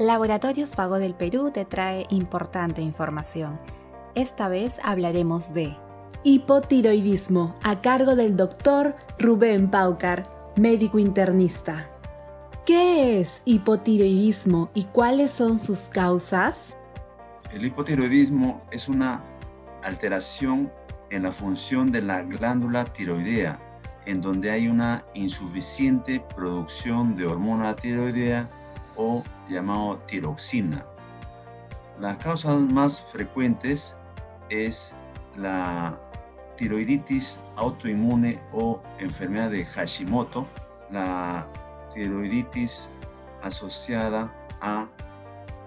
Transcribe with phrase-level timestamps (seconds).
[0.00, 3.60] Laboratorios Vago del Perú te trae importante información.
[4.14, 5.76] Esta vez hablaremos de
[6.24, 10.22] hipotiroidismo a cargo del doctor Rubén Paucar,
[10.56, 11.86] médico internista.
[12.64, 16.78] ¿Qué es hipotiroidismo y cuáles son sus causas?
[17.52, 19.22] El hipotiroidismo es una
[19.82, 20.72] alteración
[21.10, 23.60] en la función de la glándula tiroidea,
[24.06, 28.48] en donde hay una insuficiente producción de hormona tiroidea
[28.96, 30.84] o llamado tiroxina.
[31.98, 33.96] Las causas más frecuentes
[34.48, 34.92] es
[35.36, 35.98] la
[36.56, 40.46] tiroiditis autoinmune o enfermedad de Hashimoto,
[40.90, 41.46] la
[41.94, 42.90] tiroiditis
[43.42, 44.88] asociada a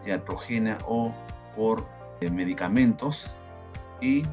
[0.06, 1.14] iatrogenia o
[1.56, 1.88] por
[2.22, 3.30] eh, medicamentos
[4.02, 4.24] y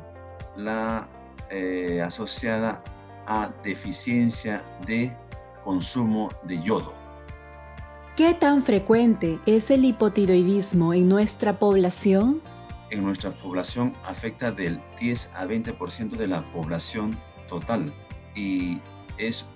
[0.56, 1.08] la
[1.50, 2.82] eh, asociada
[3.26, 5.16] a deficiencia de
[5.64, 6.99] consumo de yodo.
[8.20, 12.42] ¿Qué tan frecuente es el hipotiroidismo en nuestra población?
[12.90, 17.94] En nuestra población afecta del 10 a 20% de la población total
[18.36, 18.78] y
[19.16, 19.48] es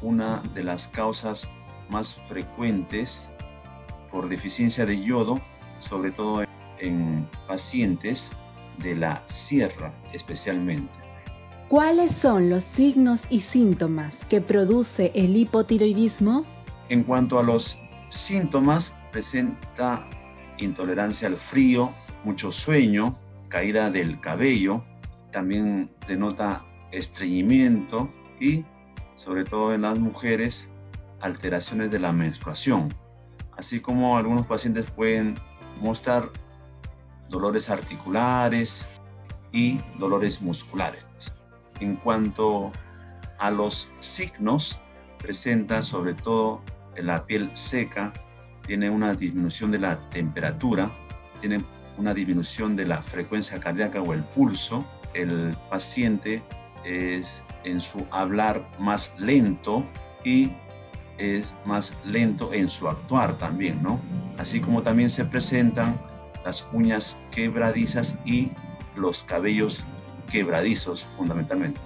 [0.00, 1.50] una de las causas
[1.90, 3.28] más frecuentes
[4.10, 5.38] por deficiencia de yodo,
[5.80, 6.44] sobre todo
[6.78, 8.32] en pacientes
[8.78, 10.90] de la sierra especialmente.
[11.68, 16.46] ¿Cuáles son los signos y síntomas que produce el hipotiroidismo?
[16.88, 20.08] En cuanto a los síntomas, presenta
[20.58, 21.92] intolerancia al frío,
[22.24, 24.84] mucho sueño, caída del cabello,
[25.30, 28.64] también denota estreñimiento y,
[29.16, 30.70] sobre todo en las mujeres,
[31.20, 32.94] alteraciones de la menstruación,
[33.56, 35.36] así como algunos pacientes pueden
[35.80, 36.30] mostrar
[37.28, 38.88] dolores articulares
[39.52, 41.06] y dolores musculares.
[41.80, 42.72] En cuanto
[43.38, 44.80] a los signos,
[45.18, 46.62] presenta sobre todo
[47.02, 48.12] la piel seca,
[48.66, 50.90] tiene una disminución de la temperatura,
[51.40, 51.64] tiene
[51.96, 54.84] una disminución de la frecuencia cardíaca o el pulso.
[55.14, 56.42] El paciente
[56.84, 59.84] es en su hablar más lento
[60.24, 60.52] y
[61.18, 64.00] es más lento en su actuar también, ¿no?
[64.38, 66.00] Así como también se presentan
[66.44, 68.50] las uñas quebradizas y
[68.96, 69.84] los cabellos
[70.30, 71.80] quebradizos fundamentalmente.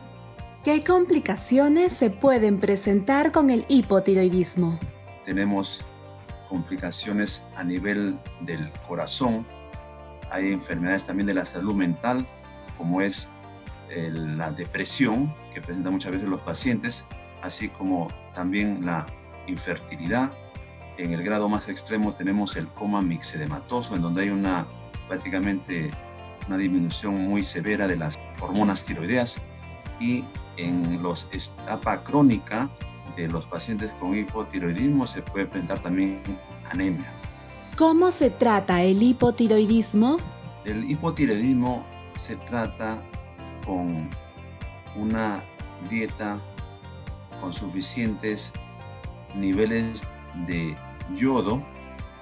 [0.65, 4.79] ¿Qué complicaciones se pueden presentar con el hipotiroidismo?
[5.25, 5.85] Tenemos
[6.49, 9.47] complicaciones a nivel del corazón,
[10.31, 12.27] hay enfermedades también de la salud mental,
[12.79, 13.31] como es
[13.91, 17.05] la depresión que presentan muchas veces los pacientes,
[17.43, 19.07] así como también la
[19.47, 20.33] infertilidad.
[20.97, 24.67] En el grado más extremo tenemos el coma mixedematoso, en donde hay una
[25.09, 25.91] prácticamente
[26.49, 29.41] una disminución muy severa de las hormonas tiroideas
[30.01, 30.25] y
[30.57, 32.71] en los etapa crónica
[33.17, 36.23] de los pacientes con hipotiroidismo se puede presentar también
[36.71, 37.13] anemia.
[37.77, 40.19] ¿Cómo se trata el hipotiroidismo?
[40.65, 41.85] El hipotiroidismo
[42.17, 43.03] se trata
[43.67, 44.09] con
[44.97, 45.43] una
[45.89, 46.39] dieta
[47.41, 48.53] con suficientes
[49.35, 50.07] niveles
[50.47, 50.77] de
[51.17, 51.65] yodo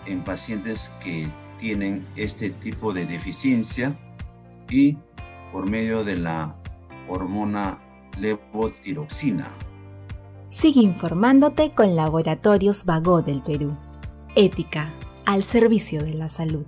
[0.07, 3.97] en pacientes que tienen este tipo de deficiencia
[4.71, 4.97] y
[5.53, 6.55] por medio de la
[7.09, 7.79] hormona
[8.19, 9.55] levotiroxina.
[10.51, 13.77] Sigue informándote con Laboratorios Vago del Perú.
[14.35, 14.93] Ética
[15.25, 16.67] al servicio de la salud.